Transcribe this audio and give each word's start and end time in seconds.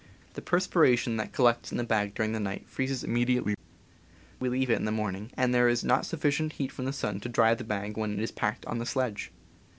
The 0.33 0.41
perspiration 0.41 1.17
that 1.17 1.31
collects 1.31 1.71
in 1.71 1.77
the 1.77 1.83
bag 1.83 2.15
during 2.15 2.31
the 2.31 2.39
night 2.39 2.67
freezes 2.67 3.03
immediately 3.03 3.53
we 4.39 4.49
leave 4.49 4.71
it 4.71 4.77
in 4.79 4.85
the 4.85 4.91
morning, 4.91 5.29
and 5.37 5.53
there 5.53 5.69
is 5.69 5.83
not 5.83 6.05
sufiicient 6.05 6.53
heat 6.53 6.71
from 6.71 6.85
the 6.85 6.91
sun 6.91 7.19
to 7.19 7.29
dry 7.29 7.53
the 7.53 7.63
bag 7.63 7.97
when 7.97 8.11
it 8.13 8.19
is 8.19 8.31
packed 8.31 8.65
on 8.65 8.79
the 8.79 8.85
sledge. 8.87 9.31